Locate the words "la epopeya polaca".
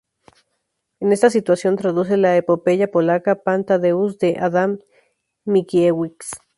2.17-3.43